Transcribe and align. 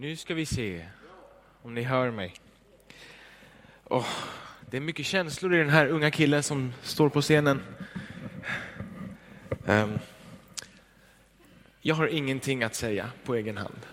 Nu 0.00 0.16
ska 0.16 0.34
vi 0.34 0.46
se 0.46 0.86
om 1.62 1.74
ni 1.74 1.82
hör 1.82 2.10
mig. 2.10 2.34
Oh, 3.84 4.08
det 4.70 4.76
är 4.76 4.80
mycket 4.80 5.06
känslor 5.06 5.54
i 5.54 5.58
den 5.58 5.68
här 5.68 5.86
unga 5.86 6.10
killen 6.10 6.42
som 6.42 6.72
står 6.82 7.08
på 7.08 7.22
scenen. 7.22 7.62
Um, 9.64 9.98
jag 11.80 11.94
har 11.94 12.06
ingenting 12.06 12.62
att 12.62 12.74
säga 12.74 13.10
på 13.24 13.34
egen 13.34 13.56
hand. 13.56 13.86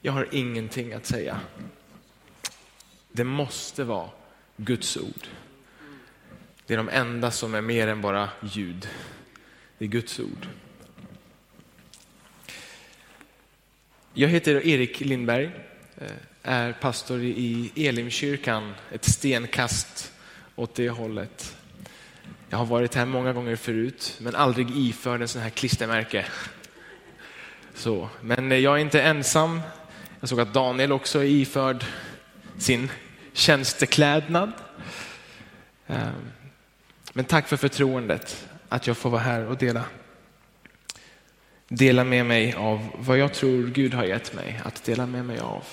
Jag 0.00 0.12
har 0.12 0.28
ingenting 0.32 0.92
att 0.92 1.06
säga. 1.06 1.40
Det 3.12 3.24
måste 3.24 3.84
vara 3.84 4.10
Guds 4.56 4.96
ord. 4.96 5.26
Det 6.66 6.74
är 6.74 6.78
de 6.78 6.88
enda 6.88 7.30
som 7.30 7.54
är 7.54 7.60
mer 7.60 7.88
än 7.88 8.00
bara 8.00 8.28
ljud. 8.42 8.88
Det 9.78 9.84
är 9.84 9.88
Guds 9.88 10.20
ord. 10.20 10.48
Jag 14.18 14.28
heter 14.28 14.66
Erik 14.66 15.00
Lindberg, 15.00 15.50
eh, 15.98 16.06
är 16.42 16.72
pastor 16.72 17.22
i 17.22 17.72
Elimkyrkan, 17.76 18.74
ett 18.92 19.04
stenkast 19.04 20.12
åt 20.54 20.74
det 20.74 20.88
hållet. 20.90 21.56
Jag 22.48 22.58
har 22.58 22.64
varit 22.64 22.94
här 22.94 23.06
många 23.06 23.32
gånger 23.32 23.56
förut, 23.56 24.18
men 24.20 24.34
aldrig 24.34 24.76
iförd 24.76 25.22
en 25.22 25.28
sån 25.28 25.42
här 25.42 25.50
klistermärke. 25.50 26.26
Så, 27.74 28.08
men 28.20 28.62
jag 28.62 28.76
är 28.76 28.80
inte 28.80 29.02
ensam. 29.02 29.60
Jag 30.20 30.28
såg 30.28 30.40
att 30.40 30.54
Daniel 30.54 30.92
också 30.92 31.18
är 31.18 31.28
iförd 31.28 31.84
sin 32.58 32.90
tjänsteklädnad. 33.32 34.52
Eh, 35.86 36.08
men 37.12 37.24
tack 37.24 37.48
för 37.48 37.56
förtroendet 37.56 38.48
att 38.68 38.86
jag 38.86 38.96
får 38.96 39.10
vara 39.10 39.22
här 39.22 39.46
och 39.46 39.56
dela 39.56 39.84
dela 41.68 42.04
med 42.04 42.26
mig 42.26 42.54
av 42.54 42.88
vad 42.98 43.18
jag 43.18 43.34
tror 43.34 43.66
Gud 43.66 43.94
har 43.94 44.04
gett 44.04 44.34
mig 44.34 44.60
att 44.64 44.84
dela 44.84 45.06
med 45.06 45.24
mig 45.24 45.38
av. 45.38 45.64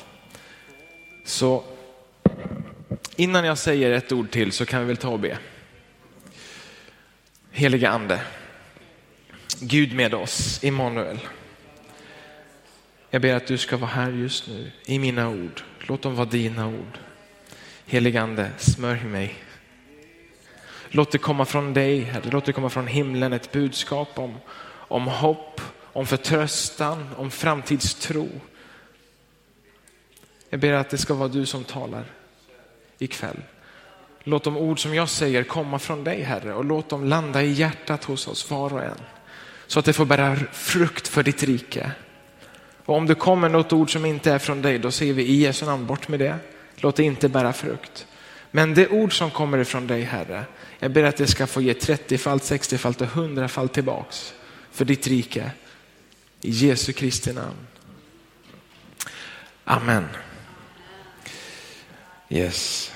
Så 1.26 1.64
innan 3.16 3.46
jag 3.46 3.58
säger 3.58 3.92
ett 3.92 4.12
ord 4.12 4.32
till 4.32 4.52
så 4.52 4.66
kan 4.66 4.82
vi 4.82 4.86
väl 4.86 4.98
ta 4.98 5.10
och 5.10 5.20
be. 5.20 5.38
Heliga 7.52 7.90
ande, 7.90 8.22
Gud 9.60 9.96
med 9.96 10.14
oss, 10.14 10.64
Immanuel. 10.64 11.20
Jag 13.10 13.22
ber 13.22 13.36
att 13.36 13.48
du 13.48 13.58
ska 13.58 13.78
vara 13.78 13.92
här 13.92 14.12
just 14.12 14.48
nu 14.48 14.72
i 14.86 15.00
mina 15.00 15.30
ord. 15.30 15.64
Låt 15.80 16.02
dem 16.02 16.16
vara 16.16 16.30
dina 16.30 16.68
ord. 16.68 17.00
Heliga 17.86 18.22
ande, 18.22 18.52
smörj 18.58 19.04
mig. 19.04 19.36
Låt 20.90 21.12
det 21.12 21.18
komma 21.18 21.46
från 21.46 21.74
dig, 21.74 22.00
Herre. 22.00 22.30
Låt 22.32 22.46
det 22.46 22.54
komma 22.54 22.70
från 22.70 22.88
himlen 22.88 23.34
ett 23.34 23.52
budskap 23.52 24.20
om, 24.20 24.38
om 24.88 25.08
hopp, 25.08 25.62
om 25.94 26.06
förtröstan, 26.06 27.10
om 27.18 27.32
framtidstro. 27.32 28.30
Jag 30.50 30.60
ber 30.60 30.74
att 30.74 30.90
det 30.90 30.98
ska 30.98 31.14
vara 31.14 31.28
du 31.28 31.46
som 31.46 31.64
talar 31.64 32.06
ikväll. 33.00 33.42
Låt 34.24 34.44
de 34.44 34.58
ord 34.58 34.82
som 34.82 34.96
jag 34.96 35.10
säger 35.10 35.44
komma 35.44 35.80
från 35.80 36.04
dig 36.04 36.22
Herre 36.22 36.54
och 36.54 36.66
låt 36.66 36.90
dem 36.90 37.06
landa 37.06 37.44
i 37.44 37.52
hjärtat 37.52 38.04
hos 38.04 38.28
oss 38.28 38.50
var 38.50 38.74
och 38.74 38.84
en. 38.84 38.98
Så 39.68 39.80
att 39.80 39.86
det 39.86 39.94
får 39.94 40.06
bära 40.06 40.36
frukt 40.52 41.08
för 41.08 41.24
ditt 41.24 41.44
rike. 41.44 41.92
Och 42.86 42.96
om 42.96 43.06
det 43.06 43.16
kommer 43.16 43.50
något 43.50 43.74
ord 43.74 43.94
som 43.94 44.06
inte 44.06 44.32
är 44.32 44.40
från 44.40 44.62
dig, 44.62 44.80
då 44.80 44.92
säger 44.92 45.14
vi 45.14 45.24
i 45.24 45.36
Jesu 45.36 45.66
namn 45.66 45.86
bort 45.86 46.08
med 46.08 46.20
det. 46.20 46.36
Låt 46.76 46.96
det 46.96 47.04
inte 47.04 47.30
bära 47.30 47.54
frukt. 47.54 48.08
Men 48.52 48.74
det 48.74 48.88
ord 48.88 49.18
som 49.18 49.32
kommer 49.32 49.58
ifrån 49.58 49.88
dig 49.88 50.02
Herre, 50.02 50.44
jag 50.80 50.92
ber 50.92 51.04
att 51.04 51.18
det 51.18 51.28
ska 51.28 51.48
få 51.48 51.62
ge 51.62 51.74
30-falt, 51.74 52.44
60-falt 52.44 53.02
och 53.02 53.08
100-falt 53.08 53.74
tillbaks 53.74 54.34
för 54.72 54.86
ditt 54.86 55.08
rike. 55.08 55.52
I 56.44 56.50
Jesu 56.50 56.94
Kristi 56.94 57.34
namn. 57.34 57.68
Amen. 59.64 60.08
Yes. 62.30 62.92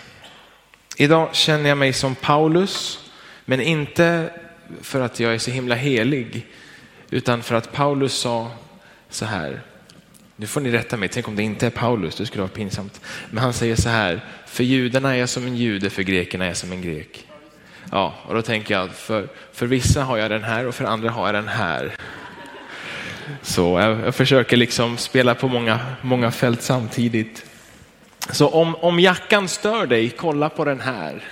Idag 0.95 1.35
känner 1.35 1.69
jag 1.69 1.77
mig 1.77 1.93
som 1.93 2.15
Paulus, 2.15 2.99
men 3.45 3.61
inte 3.61 4.33
för 4.81 5.01
att 5.01 5.19
jag 5.19 5.33
är 5.33 5.37
så 5.37 5.51
himla 5.51 5.75
helig, 5.75 6.47
utan 7.09 7.43
för 7.43 7.55
att 7.55 7.71
Paulus 7.71 8.13
sa 8.13 8.51
så 9.09 9.25
här. 9.25 9.61
Nu 10.35 10.47
får 10.47 10.61
ni 10.61 10.71
rätta 10.71 10.97
mig, 10.97 11.09
tänk 11.09 11.27
om 11.27 11.35
det 11.35 11.43
inte 11.43 11.65
är 11.65 11.69
Paulus, 11.69 12.15
det 12.15 12.25
skulle 12.25 12.41
vara 12.41 12.51
pinsamt. 12.51 13.01
Men 13.29 13.43
han 13.43 13.53
säger 13.53 13.75
så 13.75 13.89
här, 13.89 14.25
för 14.47 14.63
judarna 14.63 15.15
är 15.15 15.19
jag 15.19 15.29
som 15.29 15.45
en 15.45 15.55
jude, 15.55 15.89
för 15.89 16.03
grekerna 16.03 16.43
är 16.43 16.47
jag 16.47 16.57
som 16.57 16.71
en 16.71 16.81
grek. 16.81 17.27
Ja, 17.91 18.15
och 18.27 18.35
då 18.35 18.41
tänker 18.41 18.73
jag, 18.73 18.91
för, 18.91 19.29
för 19.53 19.65
vissa 19.65 20.03
har 20.03 20.17
jag 20.17 20.31
den 20.31 20.43
här 20.43 20.67
och 20.67 20.75
för 20.75 20.85
andra 20.85 21.11
har 21.11 21.25
jag 21.25 21.35
den 21.35 21.47
här. 21.47 21.95
Så 23.41 23.79
jag, 23.79 23.99
jag, 24.05 24.15
försöker 24.15 24.57
liksom 24.57 24.97
spela 24.97 25.35
på 25.35 25.47
många, 25.47 25.79
många 26.01 26.31
fält 26.31 26.61
samtidigt. 26.61 27.45
Så 28.31 28.47
om, 28.47 28.75
om 28.75 28.99
jackan 28.99 29.47
stör 29.47 29.85
dig, 29.85 30.09
kolla 30.09 30.49
på 30.49 30.65
den 30.65 30.81
här. 30.81 31.23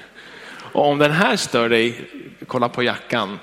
Och 0.57 0.87
om 0.87 0.97
den 0.97 1.11
här 1.11 1.35
stör 1.35 1.69
dig, 1.69 2.01
kolla 2.47 2.69
på 2.69 2.83
jackan. 2.83 3.39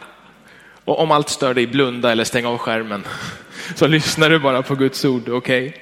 Och 0.85 1.01
om 1.01 1.11
allt 1.11 1.29
stör 1.29 1.55
dig, 1.55 1.67
blunda 1.67 2.13
eller 2.13 2.25
stäng 2.25 2.47
av 2.47 2.59
skärmen. 2.59 3.05
Så 3.75 3.87
lyssnar 3.87 4.31
du 4.31 4.39
bara 4.39 4.63
på 4.63 4.75
Guds 4.75 5.05
ord, 5.05 5.29
okej? 5.29 5.69
Okay? 5.69 5.81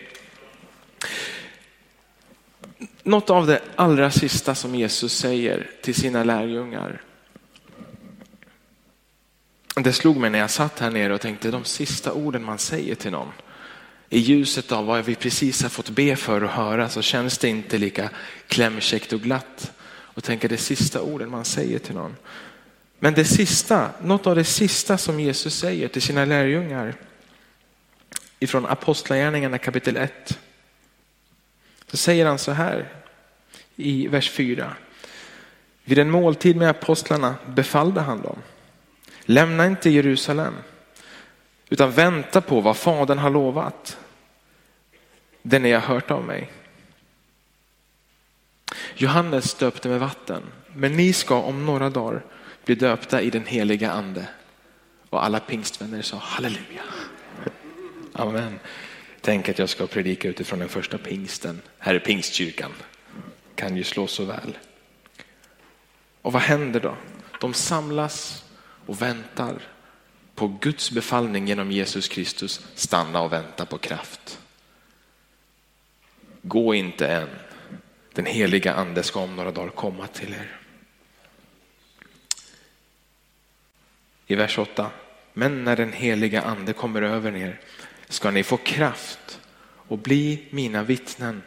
Något 3.03 3.31
av 3.31 3.47
det 3.47 3.61
allra 3.77 4.11
sista 4.11 4.55
som 4.55 4.75
Jesus 4.75 5.19
säger 5.19 5.67
till 5.83 5.95
sina 5.95 6.25
lärjungar 6.25 7.01
det 9.75 9.93
slog 9.93 10.17
mig 10.17 10.31
när 10.31 10.39
jag 10.39 10.51
satt 10.51 10.79
här 10.79 10.91
nere 10.91 11.15
och 11.15 11.21
tänkte 11.21 11.51
de 11.51 11.65
sista 11.65 12.13
orden 12.13 12.45
man 12.45 12.59
säger 12.59 12.95
till 12.95 13.11
någon. 13.11 13.33
I 14.09 14.19
ljuset 14.19 14.73
av 14.73 14.87
vad 14.87 15.05
vi 15.05 15.15
precis 15.15 15.63
har 15.63 15.69
fått 15.69 15.91
be 15.91 16.17
för 16.17 16.45
och 16.45 16.51
höra 16.51 16.89
så 16.89 17.03
känns 17.03 17.39
det 17.39 17.49
inte 17.49 17.79
lika 17.79 18.11
klämkäckt 18.49 19.13
och 19.13 19.21
glatt. 19.21 19.73
Och 19.89 20.25
tänka 20.25 20.49
det 20.49 20.57
sista 20.57 21.03
orden 21.03 21.31
man 21.31 21.45
säger 21.45 21.79
till 21.79 21.95
någon. 21.95 22.17
Men 22.99 23.15
det 23.15 23.25
sista, 23.25 23.91
något 24.03 24.27
av 24.27 24.37
det 24.37 24.45
sista 24.45 24.99
som 24.99 25.21
Jesus 25.21 25.59
säger 25.59 25.89
till 25.89 26.03
sina 26.03 26.25
lärjungar 26.25 26.95
ifrån 28.39 28.67
Apostlagärningarna 28.67 29.59
kapitel 29.59 29.97
1. 29.97 30.39
Så 31.91 31.97
säger 31.97 32.27
han 32.27 32.39
så 32.39 32.53
här 32.53 32.93
i 33.77 34.09
vers 34.09 34.31
4. 34.31 34.77
Vid 35.85 35.99
en 35.99 36.11
måltid 36.11 36.57
med 36.57 36.71
apostlarna 36.71 37.35
befallde 37.47 38.01
han 38.01 38.23
dem 38.23 38.39
Lämna 39.31 39.67
inte 39.67 39.91
Jerusalem, 39.91 40.55
utan 41.69 41.91
vänta 41.91 42.41
på 42.41 42.61
vad 42.61 42.77
Fadern 42.77 43.19
har 43.19 43.31
lovat. 43.31 43.99
Det 45.43 45.59
ni 45.59 45.73
har 45.73 45.81
hört 45.81 46.11
av 46.11 46.25
mig. 46.25 46.51
Johannes 48.95 49.55
döpte 49.55 49.89
med 49.89 50.01
vatten, 50.01 50.43
men 50.75 50.97
ni 50.97 51.13
ska 51.13 51.43
om 51.43 51.67
några 51.67 51.91
dagar 51.91 52.23
bli 52.65 52.75
döpta 52.75 53.23
i 53.23 53.31
den 53.31 53.47
heliga 53.47 53.91
ande. 53.91 54.29
Och 55.11 55.25
alla 55.25 55.41
pingstvänner 55.41 56.03
sa 56.03 56.17
halleluja. 56.17 56.83
Amen. 58.13 58.59
Tänk 59.21 59.49
att 59.49 59.59
jag 59.59 59.69
ska 59.69 59.87
predika 59.87 60.29
utifrån 60.29 60.59
den 60.59 60.69
första 60.69 60.99
pingsten 60.99 61.61
här 61.79 61.95
i 61.95 62.01
pingstkyrkan. 62.01 62.73
Kan 63.55 63.77
ju 63.77 63.85
slå 63.85 64.07
så 64.07 64.25
väl. 64.25 64.59
Och 66.23 66.33
vad 66.33 66.43
händer 66.43 66.81
då? 66.81 66.97
De 67.41 67.55
samlas 67.55 68.45
och 68.87 69.03
väntar 69.03 69.63
på 70.35 70.49
Guds 70.49 70.91
befallning 70.91 71.49
genom 71.49 71.73
Jesus 71.73 72.09
Kristus, 72.09 72.67
stanna 72.75 73.21
och 73.21 73.33
vänta 73.33 73.67
på 73.67 73.79
kraft. 73.79 74.41
Gå 76.43 76.75
inte 76.75 77.07
än, 77.07 77.29
den 78.13 78.27
heliga 78.27 78.75
ande 78.75 79.03
ska 79.03 79.21
om 79.21 79.37
några 79.37 79.51
dagar 79.51 79.71
komma 79.71 80.07
till 80.07 80.33
er. 80.33 80.61
I 84.27 84.35
vers 84.35 84.59
8, 84.59 84.91
men 85.33 85.65
när 85.65 85.77
den 85.77 85.93
heliga 85.93 86.43
ande 86.43 86.73
kommer 86.73 87.03
över 87.03 87.37
er 87.37 87.61
ska 88.09 88.31
ni 88.31 88.43
få 88.43 88.57
kraft 88.57 89.41
och 89.63 89.99
bli 89.99 90.49
mina 90.51 90.83
vittnen 90.83 91.43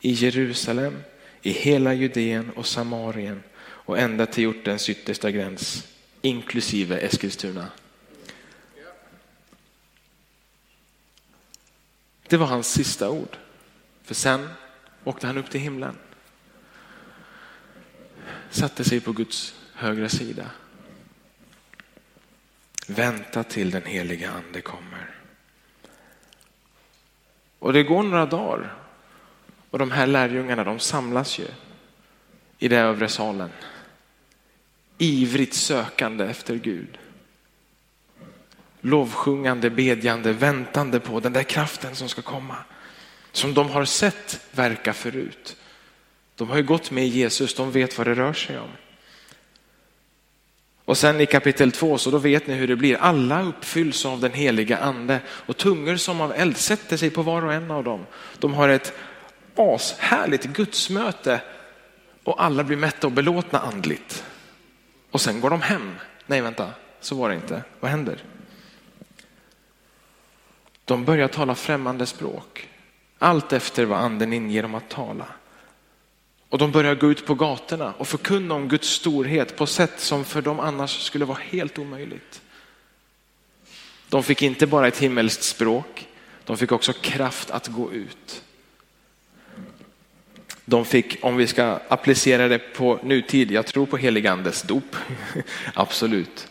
i 0.00 0.12
Jerusalem, 0.12 1.02
i 1.42 1.50
hela 1.50 1.94
Judeen 1.94 2.50
och 2.50 2.66
Samarien 2.66 3.42
och 3.58 3.98
ända 3.98 4.26
till 4.26 4.44
jordens 4.44 4.90
yttersta 4.90 5.30
gräns 5.30 5.86
inklusive 6.22 6.98
Eskilstuna. 6.98 7.70
Det 12.28 12.36
var 12.36 12.46
hans 12.46 12.72
sista 12.72 13.10
ord. 13.10 13.36
För 14.02 14.14
sen 14.14 14.48
åkte 15.04 15.26
han 15.26 15.38
upp 15.38 15.50
till 15.50 15.60
himlen. 15.60 15.98
Satte 18.50 18.84
sig 18.84 19.00
på 19.00 19.12
Guds 19.12 19.54
högra 19.74 20.08
sida. 20.08 20.50
Vänta 22.86 23.44
till 23.44 23.70
den 23.70 23.84
heliga 23.84 24.30
ande 24.30 24.60
kommer. 24.60 25.14
Och 27.58 27.72
det 27.72 27.82
går 27.82 28.02
några 28.02 28.26
dagar 28.26 28.74
och 29.70 29.78
de 29.78 29.90
här 29.90 30.06
lärjungarna 30.06 30.64
de 30.64 30.78
samlas 30.78 31.38
ju 31.38 31.46
i 32.58 32.68
den 32.68 32.78
övre 32.78 33.08
salen 33.08 33.50
ivrigt 34.98 35.54
sökande 35.54 36.24
efter 36.24 36.54
Gud. 36.56 36.98
Lovsjungande, 38.80 39.70
bedjande, 39.70 40.32
väntande 40.32 41.00
på 41.00 41.20
den 41.20 41.32
där 41.32 41.42
kraften 41.42 41.94
som 41.94 42.08
ska 42.08 42.22
komma. 42.22 42.56
som 43.32 43.54
de 43.54 43.70
har 43.70 43.84
sett 43.84 44.40
verka 44.50 44.92
förut. 44.92 45.56
De 46.34 46.48
har 46.48 46.56
ju 46.56 46.62
gått 46.62 46.90
med 46.90 47.08
Jesus, 47.08 47.54
de 47.54 47.70
vet 47.70 47.98
vad 47.98 48.06
det 48.06 48.14
rör 48.14 48.32
sig 48.32 48.58
om. 48.58 48.68
Och 50.84 50.98
sen 50.98 51.20
i 51.20 51.26
kapitel 51.26 51.72
två, 51.72 51.98
så 51.98 52.10
då 52.10 52.18
vet 52.18 52.46
ni 52.46 52.54
hur 52.54 52.68
det 52.68 52.76
blir. 52.76 52.96
Alla 52.96 53.42
uppfylls 53.42 54.06
av 54.06 54.20
den 54.20 54.32
heliga 54.32 54.78
ande 54.78 55.20
och 55.28 55.56
tungor 55.56 55.96
som 55.96 56.20
av 56.20 56.32
eld 56.32 56.56
sätter 56.56 56.96
sig 56.96 57.10
på 57.10 57.22
var 57.22 57.44
och 57.44 57.52
en 57.52 57.70
av 57.70 57.84
dem. 57.84 58.06
De 58.38 58.54
har 58.54 58.68
ett 58.68 58.92
ashärligt 59.54 60.44
gudsmöte 60.44 61.40
och 62.24 62.44
alla 62.44 62.64
blir 62.64 62.76
mätta 62.76 63.06
och 63.06 63.12
belåtna 63.12 63.58
andligt. 63.58 64.24
Och 65.10 65.20
sen 65.20 65.40
går 65.40 65.50
de 65.50 65.62
hem. 65.62 65.94
Nej, 66.26 66.40
vänta, 66.40 66.70
så 67.00 67.14
var 67.14 67.28
det 67.28 67.34
inte. 67.34 67.62
Vad 67.80 67.90
händer? 67.90 68.24
De 70.84 71.04
börjar 71.04 71.28
tala 71.28 71.54
främmande 71.54 72.06
språk. 72.06 72.68
Allt 73.18 73.52
efter 73.52 73.84
vad 73.84 73.98
anden 73.98 74.32
inger 74.32 74.62
dem 74.62 74.74
att 74.74 74.90
tala. 74.90 75.26
Och 76.48 76.58
de 76.58 76.72
börjar 76.72 76.94
gå 76.94 77.10
ut 77.10 77.26
på 77.26 77.34
gatorna 77.34 77.94
och 77.98 78.08
förkunna 78.08 78.54
om 78.54 78.68
Guds 78.68 78.88
storhet 78.88 79.56
på 79.56 79.66
sätt 79.66 80.00
som 80.00 80.24
för 80.24 80.42
dem 80.42 80.60
annars 80.60 81.02
skulle 81.02 81.24
vara 81.24 81.38
helt 81.38 81.78
omöjligt. 81.78 82.42
De 84.08 84.22
fick 84.22 84.42
inte 84.42 84.66
bara 84.66 84.88
ett 84.88 84.98
himmelskt 84.98 85.42
språk, 85.42 86.08
de 86.44 86.56
fick 86.56 86.72
också 86.72 86.92
kraft 86.92 87.50
att 87.50 87.66
gå 87.66 87.92
ut. 87.92 88.44
De 90.68 90.84
fick, 90.84 91.18
om 91.24 91.36
vi 91.36 91.46
ska 91.46 91.80
applicera 91.88 92.48
det 92.48 92.58
på 92.58 92.98
nutid, 93.02 93.50
jag 93.50 93.66
tror 93.66 93.86
på 93.86 93.96
heligandes 93.96 94.62
dop, 94.62 94.96
absolut. 95.74 96.48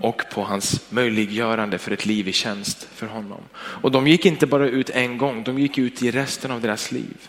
Och 0.00 0.22
på 0.32 0.42
hans 0.42 0.90
möjliggörande 0.90 1.78
för 1.78 1.90
ett 1.90 2.06
liv 2.06 2.28
i 2.28 2.32
tjänst 2.32 2.88
för 2.94 3.06
honom. 3.06 3.40
Och 3.54 3.90
de 3.90 4.06
gick 4.06 4.26
inte 4.26 4.46
bara 4.46 4.68
ut 4.68 4.90
en 4.90 5.18
gång, 5.18 5.42
de 5.42 5.58
gick 5.58 5.78
ut 5.78 6.02
i 6.02 6.10
resten 6.10 6.50
av 6.50 6.60
deras 6.60 6.92
liv. 6.92 7.28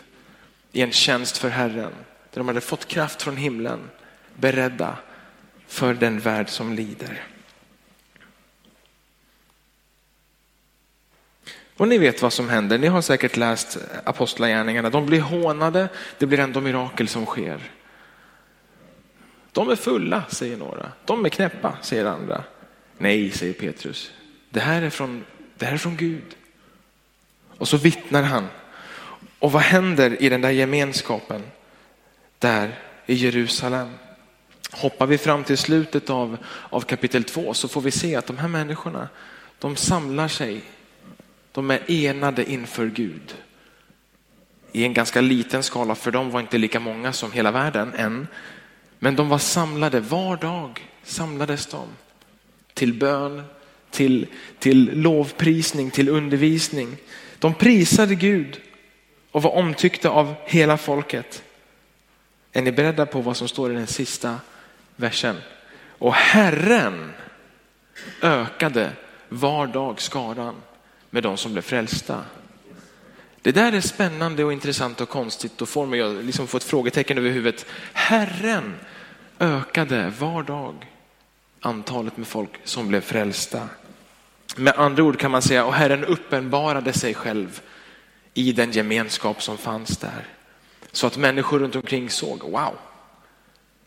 I 0.72 0.80
en 0.80 0.92
tjänst 0.92 1.38
för 1.38 1.48
Herren. 1.48 1.92
Där 2.30 2.40
de 2.40 2.48
hade 2.48 2.60
fått 2.60 2.88
kraft 2.88 3.22
från 3.22 3.36
himlen, 3.36 3.80
beredda 4.34 4.96
för 5.66 5.94
den 5.94 6.20
värld 6.20 6.48
som 6.48 6.72
lider. 6.72 7.22
Och 11.76 11.88
ni 11.88 11.98
vet 11.98 12.22
vad 12.22 12.32
som 12.32 12.48
händer, 12.48 12.78
ni 12.78 12.86
har 12.86 13.02
säkert 13.02 13.36
läst 13.36 13.78
apostlagärningarna. 14.04 14.90
De 14.90 15.06
blir 15.06 15.20
hånade, 15.20 15.88
det 16.18 16.26
blir 16.26 16.38
ändå 16.38 16.60
mirakel 16.60 17.08
som 17.08 17.26
sker. 17.26 17.60
De 19.52 19.70
är 19.70 19.76
fulla, 19.76 20.24
säger 20.28 20.56
några. 20.56 20.92
De 21.04 21.24
är 21.24 21.28
knäppa, 21.28 21.76
säger 21.82 22.04
andra. 22.04 22.44
Nej, 22.98 23.30
säger 23.30 23.52
Petrus. 23.52 24.12
Det 24.50 24.60
här 24.60 24.82
är 24.82 24.90
från, 24.90 25.24
det 25.58 25.66
här 25.66 25.72
är 25.72 25.78
från 25.78 25.96
Gud. 25.96 26.36
Och 27.58 27.68
så 27.68 27.76
vittnar 27.76 28.22
han. 28.22 28.48
Och 29.38 29.52
vad 29.52 29.62
händer 29.62 30.22
i 30.22 30.28
den 30.28 30.40
där 30.40 30.50
gemenskapen 30.50 31.42
där 32.38 32.78
i 33.06 33.14
Jerusalem? 33.14 33.90
Hoppar 34.72 35.06
vi 35.06 35.18
fram 35.18 35.44
till 35.44 35.58
slutet 35.58 36.10
av, 36.10 36.36
av 36.70 36.80
kapitel 36.80 37.24
två 37.24 37.54
så 37.54 37.68
får 37.68 37.80
vi 37.80 37.90
se 37.90 38.16
att 38.16 38.26
de 38.26 38.38
här 38.38 38.48
människorna, 38.48 39.08
de 39.58 39.76
samlar 39.76 40.28
sig 40.28 40.64
de 41.52 41.70
är 41.70 41.90
enade 41.90 42.50
inför 42.50 42.86
Gud. 42.86 43.34
I 44.72 44.84
en 44.84 44.94
ganska 44.94 45.20
liten 45.20 45.62
skala, 45.62 45.94
för 45.94 46.10
de 46.10 46.30
var 46.30 46.40
inte 46.40 46.58
lika 46.58 46.80
många 46.80 47.12
som 47.12 47.32
hela 47.32 47.50
världen 47.50 47.94
än. 47.94 48.26
Men 48.98 49.16
de 49.16 49.28
var 49.28 49.38
samlade, 49.38 50.00
var 50.00 50.36
dag 50.36 50.88
samlades 51.02 51.66
de. 51.66 51.86
Till 52.74 52.94
bön, 52.94 53.42
till, 53.90 54.26
till 54.58 55.00
lovprisning, 55.00 55.90
till 55.90 56.08
undervisning. 56.08 56.96
De 57.38 57.54
prisade 57.54 58.14
Gud 58.14 58.60
och 59.30 59.42
var 59.42 59.50
omtyckta 59.50 60.10
av 60.10 60.34
hela 60.44 60.76
folket. 60.76 61.42
Är 62.52 62.62
ni 62.62 62.72
beredda 62.72 63.06
på 63.06 63.20
vad 63.20 63.36
som 63.36 63.48
står 63.48 63.72
i 63.72 63.74
den 63.74 63.86
sista 63.86 64.40
versen? 64.96 65.36
Och 65.98 66.14
Herren 66.14 67.12
ökade 68.22 68.92
var 69.28 69.66
dag 69.66 70.00
skadan 70.00 70.54
med 71.14 71.22
de 71.22 71.36
som 71.36 71.52
blev 71.52 71.62
frälsta. 71.62 72.24
Det 73.42 73.52
där 73.52 73.72
är 73.72 73.80
spännande 73.80 74.44
och 74.44 74.52
intressant 74.52 75.00
och 75.00 75.08
konstigt. 75.08 75.62
och 75.62 75.68
får 75.68 75.86
man 75.86 76.26
liksom 76.26 76.46
få 76.46 76.56
ett 76.56 76.64
frågetecken 76.64 77.18
över 77.18 77.30
huvudet. 77.30 77.66
Herren 77.92 78.74
ökade 79.38 80.12
var 80.18 80.42
dag 80.42 80.86
antalet 81.60 82.16
med 82.16 82.26
folk 82.26 82.50
som 82.64 82.88
blev 82.88 83.00
frälsta. 83.00 83.68
Med 84.56 84.74
andra 84.76 85.02
ord 85.02 85.18
kan 85.18 85.30
man 85.30 85.42
säga, 85.42 85.64
och 85.64 85.74
Herren 85.74 86.04
uppenbarade 86.04 86.92
sig 86.92 87.14
själv 87.14 87.62
i 88.34 88.52
den 88.52 88.72
gemenskap 88.72 89.42
som 89.42 89.58
fanns 89.58 89.98
där. 89.98 90.26
Så 90.92 91.06
att 91.06 91.16
människor 91.16 91.58
runt 91.58 91.76
omkring 91.76 92.10
såg, 92.10 92.42
wow, 92.42 92.78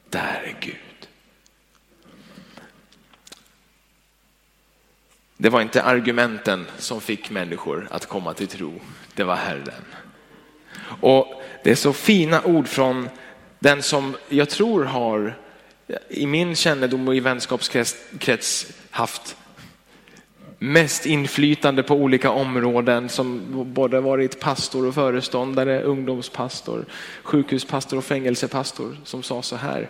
där 0.09 0.43
är 0.45 0.57
Gud. 0.59 0.84
Det 5.45 5.49
var 5.49 5.61
inte 5.61 5.83
argumenten 5.83 6.65
som 6.77 7.01
fick 7.01 7.29
människor 7.29 7.87
att 7.91 8.05
komma 8.05 8.33
till 8.33 8.47
tro, 8.47 8.73
det 9.15 9.23
var 9.23 9.35
Herren. 9.35 9.85
Och 11.01 11.41
Det 11.63 11.71
är 11.71 11.75
så 11.75 11.93
fina 11.93 12.43
ord 12.43 12.67
från 12.67 13.09
den 13.59 13.83
som 13.83 14.15
jag 14.29 14.49
tror 14.49 14.83
har 14.83 15.37
i 16.09 16.27
min 16.27 16.55
kännedom 16.55 17.07
och 17.07 17.15
i 17.15 17.19
vänskapskrets 17.19 18.67
haft 18.89 19.37
mest 20.59 21.05
inflytande 21.05 21.83
på 21.83 21.95
olika 21.95 22.31
områden 22.31 23.09
som 23.09 23.41
både 23.73 24.01
varit 24.01 24.39
pastor 24.39 24.87
och 24.87 24.93
föreståndare, 24.93 25.81
ungdomspastor, 25.81 26.85
sjukhuspastor 27.23 27.97
och 27.97 28.05
fängelsepastor 28.05 28.97
som 29.03 29.23
sa 29.23 29.41
så 29.41 29.55
här. 29.55 29.89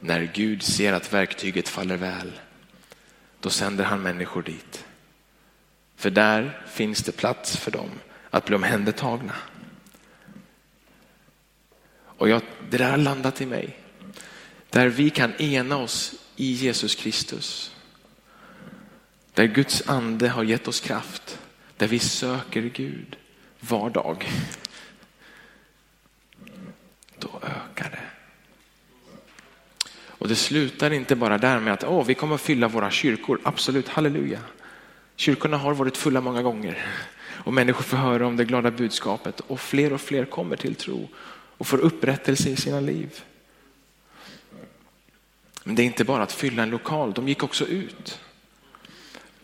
När 0.00 0.30
Gud 0.34 0.62
ser 0.62 0.92
att 0.92 1.12
verktyget 1.12 1.68
faller 1.68 1.96
väl 1.96 2.32
då 3.40 3.50
sänder 3.50 3.84
han 3.84 4.02
människor 4.02 4.42
dit. 4.42 4.84
För 5.96 6.10
där 6.10 6.66
finns 6.66 7.02
det 7.02 7.12
plats 7.12 7.56
för 7.56 7.70
dem 7.70 7.90
att 8.30 8.44
bli 8.44 8.56
omhändertagna. 8.56 9.34
Och 12.18 12.28
jag, 12.28 12.42
det 12.70 12.78
där 12.78 12.90
har 12.90 12.96
landat 12.96 13.40
i 13.40 13.46
mig. 13.46 13.78
Där 14.70 14.88
vi 14.88 15.10
kan 15.10 15.34
ena 15.34 15.76
oss 15.76 16.14
i 16.36 16.52
Jesus 16.52 16.94
Kristus. 16.94 17.76
Där 19.34 19.46
Guds 19.46 19.88
ande 19.88 20.28
har 20.28 20.44
gett 20.44 20.68
oss 20.68 20.80
kraft. 20.80 21.38
Där 21.76 21.86
vi 21.86 21.98
söker 21.98 22.62
Gud 22.62 23.16
var 23.60 23.90
dag. 23.90 24.30
Då 27.18 27.40
ökar 27.42 27.90
det. 27.90 28.10
Och 30.18 30.28
det 30.28 30.36
slutar 30.36 30.90
inte 30.90 31.16
bara 31.16 31.38
där 31.38 31.60
med 31.60 31.72
att 31.72 31.84
oh, 31.84 32.06
vi 32.06 32.14
kommer 32.14 32.34
att 32.34 32.40
fylla 32.40 32.68
våra 32.68 32.90
kyrkor. 32.90 33.40
Absolut, 33.42 33.88
halleluja. 33.88 34.40
Kyrkorna 35.16 35.56
har 35.56 35.74
varit 35.74 35.96
fulla 35.96 36.20
många 36.20 36.42
gånger 36.42 36.86
och 37.48 37.52
människor 37.52 37.82
får 37.82 37.96
höra 37.96 38.26
om 38.26 38.36
det 38.36 38.44
glada 38.44 38.70
budskapet 38.70 39.40
och 39.40 39.60
fler 39.60 39.92
och 39.92 40.00
fler 40.00 40.24
kommer 40.24 40.56
till 40.56 40.74
tro 40.74 41.08
och 41.58 41.66
får 41.66 41.78
upprättelse 41.78 42.48
i 42.48 42.56
sina 42.56 42.80
liv. 42.80 43.20
Men 45.64 45.74
det 45.74 45.82
är 45.82 45.84
inte 45.84 46.04
bara 46.04 46.22
att 46.22 46.32
fylla 46.32 46.62
en 46.62 46.70
lokal, 46.70 47.12
de 47.12 47.28
gick 47.28 47.42
också 47.42 47.66
ut. 47.66 48.20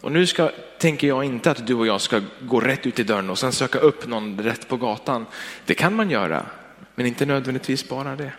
Och 0.00 0.12
nu 0.12 0.26
ska, 0.26 0.50
tänker 0.78 1.06
jag 1.06 1.24
inte 1.24 1.50
att 1.50 1.66
du 1.66 1.74
och 1.74 1.86
jag 1.86 2.00
ska 2.00 2.20
gå 2.40 2.60
rätt 2.60 2.86
ut 2.86 2.98
i 2.98 3.02
dörren 3.02 3.30
och 3.30 3.38
sen 3.38 3.52
söka 3.52 3.78
upp 3.78 4.06
någon 4.06 4.40
rätt 4.40 4.68
på 4.68 4.76
gatan. 4.76 5.26
Det 5.64 5.74
kan 5.74 5.94
man 5.94 6.10
göra, 6.10 6.46
men 6.94 7.06
inte 7.06 7.26
nödvändigtvis 7.26 7.88
bara 7.88 8.16
det. 8.16 8.32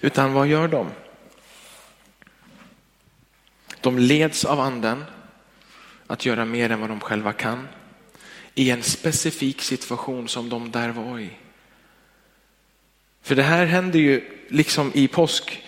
Utan 0.00 0.32
vad 0.32 0.46
gör 0.46 0.68
de? 0.68 0.86
De 3.80 3.98
leds 3.98 4.44
av 4.44 4.60
anden 4.60 5.04
att 6.06 6.26
göra 6.26 6.44
mer 6.44 6.70
än 6.70 6.80
vad 6.80 6.90
de 6.90 7.00
själva 7.00 7.32
kan 7.32 7.68
i 8.54 8.70
en 8.70 8.82
specifik 8.82 9.62
situation 9.62 10.28
som 10.28 10.48
de 10.48 10.70
där 10.70 10.88
var 10.88 11.18
i. 11.18 11.30
För 13.22 13.34
det 13.34 13.42
här 13.42 13.66
händer 13.66 13.98
ju 13.98 14.44
liksom 14.48 14.90
i 14.94 15.08
påsk 15.08 15.66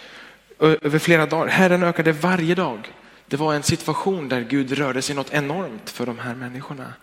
över 0.59 0.99
flera 0.99 1.27
dagar. 1.27 1.49
Herren 1.49 1.83
ökade 1.83 2.13
varje 2.13 2.55
dag. 2.55 2.93
Det 3.27 3.37
var 3.37 3.55
en 3.55 3.63
situation 3.63 4.29
där 4.29 4.41
Gud 4.41 4.73
rörde 4.73 5.03
sig 5.03 5.15
något 5.15 5.33
enormt 5.33 5.91
för 5.91 6.07
de 6.07 6.19
här 6.19 6.35
människorna. 6.35 6.95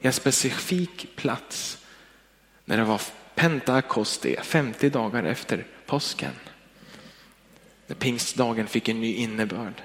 I 0.00 0.06
en 0.06 0.12
specifik 0.12 1.16
plats 1.16 1.78
när 2.64 2.76
det 2.76 2.84
var 2.84 3.00
pentakosti, 3.34 4.36
50 4.42 4.90
dagar 4.90 5.24
efter 5.24 5.66
påsken. 5.86 6.32
När 7.86 7.96
pingstdagen 7.96 8.66
fick 8.66 8.88
en 8.88 9.00
ny 9.00 9.14
innebörd 9.14 9.82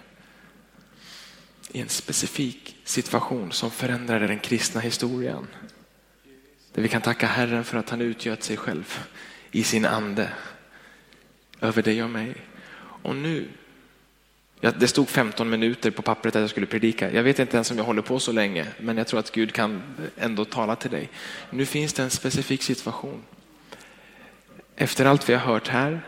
i 1.72 1.82
en 1.82 1.90
specifik 1.90 2.76
situation 2.84 3.52
som 3.52 3.72
förändrade 3.72 4.28
den 4.28 4.40
kristna 4.40 4.82
historien. 4.82 5.48
Där 6.74 6.82
vi 6.82 6.90
kan 6.90 7.02
tacka 7.02 7.28
Herren 7.28 7.64
för 7.64 7.78
att 7.78 7.90
han 7.90 8.02
utgöt 8.02 8.44
sig 8.44 8.58
själv 8.58 9.00
i 9.52 9.64
sin 9.64 9.86
ande 9.86 10.32
över 11.62 11.82
dig 11.82 12.04
och 12.04 12.10
mig. 12.10 12.36
Och 13.02 13.16
nu 13.16 13.48
Ja, 14.62 14.72
det 14.72 14.88
stod 14.88 15.10
15 15.10 15.50
minuter 15.50 15.92
på 15.92 16.02
pappret 16.02 16.36
att 16.36 16.42
jag 16.42 16.50
skulle 16.50 16.66
predika. 16.66 17.12
Jag 17.12 17.24
vet 17.24 17.40
inte 17.40 17.58
ens 17.58 17.72
om 17.72 17.78
jag 17.78 17.86
håller 17.86 18.02
på 18.02 18.20
så 18.20 18.32
länge, 18.32 18.68
men 18.80 18.98
jag 18.98 19.08
tror 19.08 19.20
att 19.20 19.32
Gud 19.32 19.54
kan 19.54 19.82
ändå 20.18 20.46
tala 20.46 20.76
till 20.76 20.92
dig. 20.92 21.10
Nu 21.50 21.66
finns 21.66 21.94
det 21.94 22.04
en 22.04 22.10
specifik 22.10 22.64
situation. 22.64 23.24
Efter 24.76 25.06
allt 25.06 25.30
vi 25.30 25.34
har 25.34 25.40
hört 25.40 25.68
här, 25.68 26.02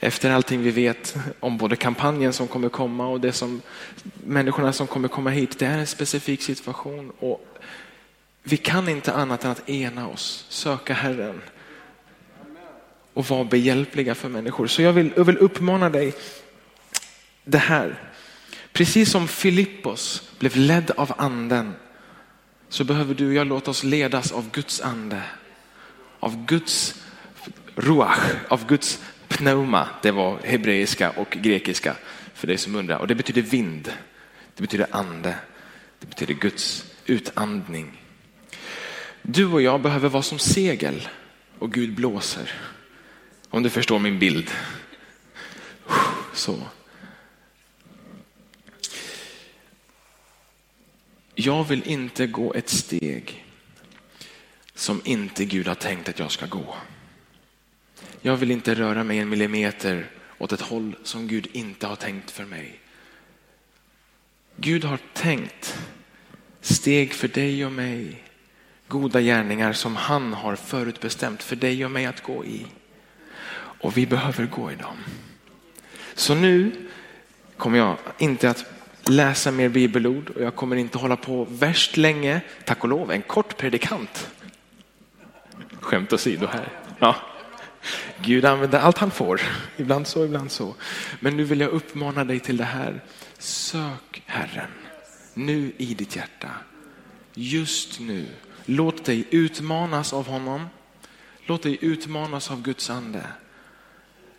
efter 0.00 0.30
allting 0.30 0.62
vi 0.62 0.70
vet 0.70 1.16
om 1.40 1.58
både 1.58 1.76
kampanjen 1.76 2.32
som 2.32 2.48
kommer 2.48 2.68
komma 2.68 3.06
och 3.06 3.20
det 3.20 3.32
som 3.32 3.62
människorna 4.24 4.72
som 4.72 4.86
kommer 4.86 5.08
komma 5.08 5.30
hit. 5.30 5.58
Det 5.58 5.66
är 5.66 5.78
en 5.78 5.86
specifik 5.86 6.42
situation 6.42 7.12
och 7.18 7.58
vi 8.42 8.56
kan 8.56 8.88
inte 8.88 9.12
annat 9.12 9.44
än 9.44 9.50
att 9.50 9.68
ena 9.68 10.08
oss, 10.08 10.46
söka 10.48 10.94
Herren 10.94 11.40
och 13.14 13.26
vara 13.26 13.44
behjälpliga 13.44 14.14
för 14.14 14.28
människor. 14.28 14.66
Så 14.66 14.82
jag 14.82 14.92
vill, 14.92 15.12
jag 15.16 15.24
vill 15.24 15.38
uppmana 15.38 15.90
dig 15.90 16.14
det 17.44 17.58
här. 17.58 18.10
Precis 18.72 19.10
som 19.10 19.28
Filippos 19.28 20.30
blev 20.38 20.56
ledd 20.56 20.90
av 20.90 21.12
anden 21.16 21.74
så 22.68 22.84
behöver 22.84 23.14
du 23.14 23.28
och 23.28 23.34
jag 23.34 23.46
låta 23.46 23.70
oss 23.70 23.84
ledas 23.84 24.32
av 24.32 24.50
Guds 24.50 24.80
ande. 24.80 25.22
Av 26.20 26.46
Guds 26.46 27.02
ruach, 27.76 28.20
av 28.48 28.66
Guds 28.66 29.00
pneuma. 29.36 29.88
Det 30.02 30.10
var 30.10 30.38
hebreiska 30.44 31.10
och 31.10 31.30
grekiska 31.30 31.96
för 32.34 32.46
dig 32.46 32.58
som 32.58 32.74
undrar. 32.74 32.98
Och 32.98 33.06
det 33.06 33.14
betyder 33.14 33.42
vind. 33.42 33.92
Det 34.54 34.62
betyder 34.62 34.86
ande. 34.90 35.34
Det 35.98 36.06
betyder 36.06 36.34
Guds 36.34 36.84
utandning. 37.06 38.00
Du 39.22 39.46
och 39.46 39.62
jag 39.62 39.80
behöver 39.80 40.08
vara 40.08 40.22
som 40.22 40.38
segel 40.38 41.08
och 41.58 41.72
Gud 41.72 41.94
blåser. 41.94 42.52
Om 43.50 43.62
du 43.62 43.70
förstår 43.70 43.98
min 43.98 44.18
bild. 44.18 44.50
Så. 46.32 46.58
Jag 51.34 51.64
vill 51.64 51.82
inte 51.86 52.26
gå 52.26 52.54
ett 52.54 52.68
steg 52.68 53.44
som 54.74 55.00
inte 55.04 55.44
Gud 55.44 55.68
har 55.68 55.74
tänkt 55.74 56.08
att 56.08 56.18
jag 56.18 56.30
ska 56.30 56.46
gå. 56.46 56.76
Jag 58.26 58.36
vill 58.36 58.50
inte 58.50 58.74
röra 58.74 59.04
mig 59.04 59.18
en 59.18 59.28
millimeter 59.28 60.06
åt 60.38 60.52
ett 60.52 60.60
håll 60.60 60.96
som 61.02 61.28
Gud 61.28 61.48
inte 61.52 61.86
har 61.86 61.96
tänkt 61.96 62.30
för 62.30 62.44
mig. 62.44 62.80
Gud 64.56 64.84
har 64.84 64.98
tänkt 65.12 65.78
steg 66.60 67.14
för 67.14 67.28
dig 67.28 67.66
och 67.66 67.72
mig, 67.72 68.24
goda 68.88 69.20
gärningar 69.20 69.72
som 69.72 69.96
han 69.96 70.32
har 70.32 70.56
förutbestämt 70.56 71.42
för 71.42 71.56
dig 71.56 71.84
och 71.84 71.90
mig 71.90 72.06
att 72.06 72.22
gå 72.22 72.44
i. 72.44 72.66
Och 73.56 73.96
vi 73.96 74.06
behöver 74.06 74.46
gå 74.46 74.72
i 74.72 74.74
dem. 74.74 74.96
Så 76.14 76.34
nu 76.34 76.72
kommer 77.56 77.78
jag 77.78 77.96
inte 78.18 78.50
att 78.50 78.64
läsa 79.08 79.50
mer 79.50 79.68
bibelord 79.68 80.30
och 80.30 80.42
jag 80.42 80.54
kommer 80.54 80.76
inte 80.76 80.98
hålla 80.98 81.16
på 81.16 81.44
värst 81.50 81.96
länge. 81.96 82.40
Tack 82.64 82.82
och 82.82 82.88
lov, 82.88 83.10
en 83.10 83.22
kort 83.22 83.56
predikant. 83.56 84.30
Skämt 85.80 86.12
åsido 86.12 86.46
här. 86.46 86.68
Ja. 86.98 87.16
Gud 88.22 88.44
använder 88.44 88.78
allt 88.78 88.98
han 88.98 89.10
får, 89.10 89.40
ibland 89.76 90.06
så, 90.06 90.24
ibland 90.24 90.50
så. 90.50 90.74
Men 91.20 91.36
nu 91.36 91.44
vill 91.44 91.60
jag 91.60 91.70
uppmana 91.70 92.24
dig 92.24 92.40
till 92.40 92.56
det 92.56 92.64
här. 92.64 93.00
Sök 93.38 94.22
Herren, 94.26 94.70
nu 95.34 95.72
i 95.76 95.94
ditt 95.94 96.16
hjärta. 96.16 96.50
Just 97.34 98.00
nu. 98.00 98.26
Låt 98.64 99.04
dig 99.04 99.24
utmanas 99.30 100.12
av 100.12 100.26
honom. 100.26 100.66
Låt 101.46 101.62
dig 101.62 101.78
utmanas 101.80 102.50
av 102.50 102.62
Guds 102.62 102.90
ande. 102.90 103.26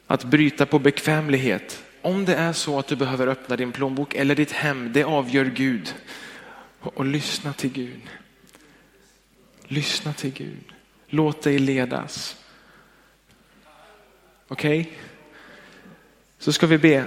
Att 0.07 0.23
bryta 0.23 0.65
på 0.65 0.79
bekvämlighet. 0.79 1.83
Om 2.01 2.25
det 2.25 2.35
är 2.35 2.53
så 2.53 2.79
att 2.79 2.87
du 2.87 2.95
behöver 2.95 3.27
öppna 3.27 3.55
din 3.55 3.71
plånbok 3.71 4.15
eller 4.15 4.35
ditt 4.35 4.51
hem, 4.51 4.93
det 4.93 5.03
avgör 5.03 5.45
Gud. 5.45 5.95
Och, 6.79 6.97
och 6.97 7.05
lyssna 7.05 7.53
till 7.53 7.71
Gud. 7.71 8.01
Lyssna 9.63 10.13
till 10.13 10.33
Gud. 10.33 10.73
Låt 11.07 11.41
dig 11.41 11.59
ledas. 11.59 12.35
Okej? 14.47 14.79
Okay? 14.79 14.93
Så 16.39 16.53
ska 16.53 16.67
vi 16.67 16.77
be. 16.77 17.03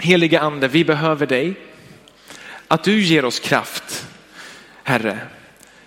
Helige 0.00 0.40
ande, 0.40 0.68
vi 0.68 0.84
behöver 0.84 1.26
dig. 1.26 1.54
Att 2.68 2.84
du 2.84 3.00
ger 3.00 3.24
oss 3.24 3.40
kraft, 3.40 4.06
Herre. 4.82 5.18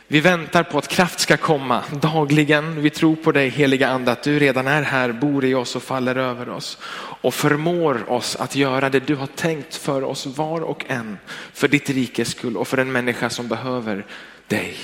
Vi 0.08 0.20
väntar 0.20 0.64
på 0.64 0.78
att 0.78 0.88
kraft 0.88 1.20
ska 1.20 1.38
komma 1.38 1.84
dagligen. 2.02 2.82
Vi 2.82 2.90
tror 2.90 3.16
på 3.16 3.32
dig 3.32 3.50
heliga 3.50 3.88
ande 3.88 4.12
att 4.12 4.24
du 4.24 4.40
redan 4.40 4.68
är 4.68 4.82
här, 4.82 5.12
bor 5.12 5.46
i 5.46 5.54
oss 5.54 5.76
och 5.76 5.84
faller 5.84 6.16
över 6.16 6.50
oss 6.50 6.78
och 7.22 7.34
förmår 7.34 8.12
oss 8.12 8.36
att 8.36 8.56
göra 8.56 8.90
det 8.90 9.00
du 9.00 9.16
har 9.16 9.28
tänkt 9.28 9.76
för 9.76 10.04
oss 10.04 10.26
var 10.26 10.62
och 10.62 10.86
en 10.88 11.18
för 11.54 11.68
ditt 11.68 11.90
rikes 11.90 12.30
skull 12.30 12.58
och 12.58 12.68
för 12.68 12.78
en 12.78 12.92
människa 12.92 13.30
som 13.30 13.48
behöver 13.48 14.06
dig. 14.48 14.78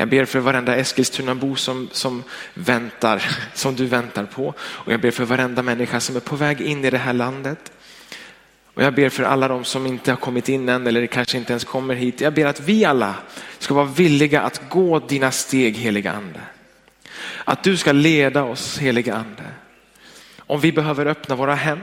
Jag 0.00 0.08
ber 0.08 0.24
för 0.24 0.40
varenda 0.40 0.76
Eskilstuna-bo 0.76 1.56
som, 1.56 1.88
som 1.92 2.22
väntar, 2.54 3.22
som 3.54 3.76
du 3.76 3.86
väntar 3.86 4.24
på. 4.24 4.54
Och 4.60 4.92
jag 4.92 5.00
ber 5.00 5.10
för 5.10 5.24
varenda 5.24 5.62
människa 5.62 6.00
som 6.00 6.16
är 6.16 6.20
på 6.20 6.36
väg 6.36 6.60
in 6.60 6.84
i 6.84 6.90
det 6.90 6.98
här 6.98 7.12
landet. 7.12 7.72
Och 8.74 8.82
jag 8.82 8.94
ber 8.94 9.08
för 9.08 9.22
alla 9.22 9.48
de 9.48 9.64
som 9.64 9.86
inte 9.86 10.10
har 10.10 10.16
kommit 10.16 10.48
in 10.48 10.68
än 10.68 10.86
eller 10.86 11.06
kanske 11.06 11.38
inte 11.38 11.52
ens 11.52 11.64
kommer 11.64 11.94
hit. 11.94 12.20
Jag 12.20 12.34
ber 12.34 12.46
att 12.46 12.60
vi 12.60 12.84
alla 12.84 13.14
ska 13.58 13.74
vara 13.74 13.84
villiga 13.84 14.40
att 14.40 14.68
gå 14.68 14.98
dina 14.98 15.30
steg 15.30 15.76
heliga 15.76 16.12
ande. 16.12 16.40
Att 17.44 17.64
du 17.64 17.76
ska 17.76 17.92
leda 17.92 18.42
oss 18.42 18.78
heliga 18.78 19.14
ande. 19.14 19.44
Om 20.38 20.60
vi 20.60 20.72
behöver 20.72 21.06
öppna 21.06 21.34
våra 21.34 21.54
hem, 21.54 21.78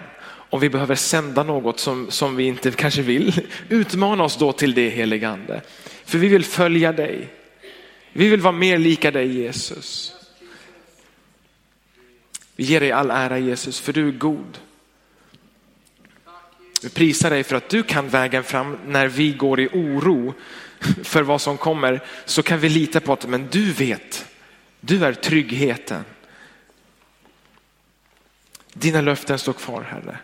om 0.50 0.60
vi 0.60 0.70
behöver 0.70 0.96
sända 0.96 1.44
något 1.44 1.80
som, 1.80 2.12
som 2.12 2.36
vi 2.36 2.44
inte 2.44 2.72
kanske 2.72 3.02
vill, 3.02 3.48
utmana 3.70 4.24
oss 4.24 4.38
då 4.38 4.52
till 4.52 4.74
det 4.74 4.90
heliga 4.90 5.30
ande. 5.30 5.62
För 6.06 6.18
vi 6.18 6.28
vill 6.28 6.46
följa 6.46 6.92
dig. 6.92 7.30
Vi 8.18 8.28
vill 8.28 8.42
vara 8.42 8.54
mer 8.54 8.78
lika 8.78 9.12
dig 9.12 9.38
Jesus. 9.38 10.16
Vi 12.56 12.64
ger 12.64 12.80
dig 12.80 12.92
all 12.92 13.12
ära 13.12 13.40
Jesus 13.40 13.80
för 13.80 13.94
du 13.94 14.08
är 14.08 14.12
god. 14.12 14.58
Vi 16.82 16.90
prisar 16.90 17.30
dig 17.30 17.44
för 17.44 17.56
att 17.56 17.70
du 17.70 17.84
kan 17.84 18.10
vägen 18.10 18.44
fram 18.44 18.78
när 18.86 19.08
vi 19.08 19.32
går 19.32 19.60
i 19.60 19.68
oro 19.68 20.34
för 21.04 21.24
vad 21.24 21.42
som 21.42 21.58
kommer. 21.58 22.04
Så 22.26 22.44
kan 22.44 22.60
vi 22.60 22.70
lita 22.70 23.00
på 23.00 23.14
att 23.14 23.28
men 23.28 23.48
du 23.52 23.72
vet, 23.72 24.26
du 24.80 25.06
är 25.06 25.14
tryggheten. 25.14 26.04
Dina 28.74 29.02
löften 29.02 29.40
står 29.40 29.54
kvar 29.54 29.82
Herre. 29.82 30.18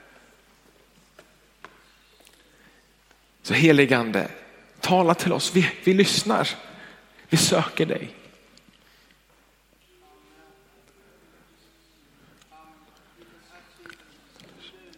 Så 3.42 3.54
heligande, 3.54 4.28
tala 4.80 5.14
till 5.14 5.34
oss, 5.34 5.56
vi, 5.56 5.70
vi 5.84 5.94
lyssnar. 5.94 6.50
Vi 7.34 7.38
söker 7.38 7.86
dig. 7.86 8.10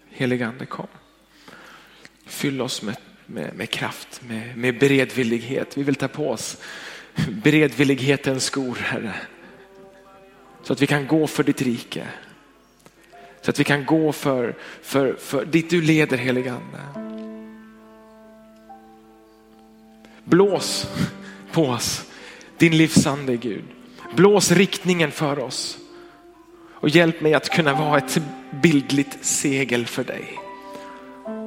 Heligande 0.09 0.65
kom. 0.65 0.87
Fyll 2.25 2.61
oss 2.61 2.81
med, 2.81 2.95
med, 3.25 3.55
med 3.55 3.69
kraft, 3.69 4.21
med, 4.27 4.57
med 4.57 4.79
beredvillighet. 4.79 5.77
Vi 5.77 5.83
vill 5.83 5.95
ta 5.95 6.07
på 6.07 6.29
oss 6.29 6.57
beredvillighetens 7.43 8.43
skor, 8.43 8.75
Herre. 8.75 9.15
Så 10.63 10.73
att 10.73 10.81
vi 10.81 10.87
kan 10.87 11.07
gå 11.07 11.27
för 11.27 11.43
ditt 11.43 11.61
rike. 11.61 12.07
Så 13.41 13.49
att 13.51 13.59
vi 13.59 13.63
kan 13.63 13.85
gå 13.85 14.11
för, 14.11 14.55
för, 14.81 15.13
för 15.13 15.45
dit 15.45 15.69
du 15.69 15.81
leder 15.81 16.17
heligande. 16.17 16.79
Blås 20.23 20.87
på 21.51 21.65
oss 21.65 22.11
din 22.57 22.77
livsande 22.77 23.37
Gud. 23.37 23.63
Blås 24.15 24.51
riktningen 24.51 25.11
för 25.11 25.39
oss 25.39 25.77
och 26.73 26.89
hjälp 26.89 27.21
mig 27.21 27.33
att 27.33 27.49
kunna 27.49 27.73
vara 27.73 27.97
ett 27.97 28.21
bildligt 28.51 29.25
segel 29.25 29.85
för 29.85 30.03
dig. 30.03 30.39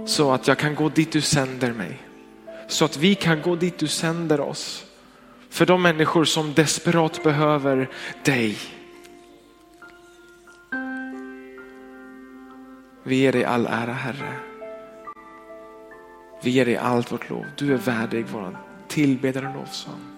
Så 0.07 0.33
att 0.33 0.49
jag 0.49 0.59
kan 0.59 0.75
gå 0.75 0.89
dit 0.89 1.13
du 1.13 1.21
sänder 1.21 1.73
mig. 1.73 1.99
Så 2.69 2.85
att 2.85 2.97
vi 2.97 3.15
kan 3.15 3.43
gå 3.43 3.57
dit 3.57 3.79
du 3.79 3.87
sänder 3.87 4.41
oss. 4.41 4.85
För 5.51 5.67
de 5.67 5.83
människor 5.83 6.25
som 6.25 6.55
desperat 6.55 7.23
behöver 7.23 7.89
dig. 8.25 8.57
Vi 13.03 13.17
ger 13.17 13.33
dig 13.33 13.45
all 13.45 13.67
ära 13.67 13.93
Herre. 13.93 14.33
Vi 16.43 16.51
ger 16.51 16.65
dig 16.65 16.77
allt 16.77 17.13
vårt 17.13 17.31
lov. 17.31 17.47
Du 17.57 17.75
är 17.75 17.79
värdig 17.79 18.27
vår 18.33 18.59
tillbedjan 18.89 19.47
och 19.47 19.55
lovsång. 19.55 20.18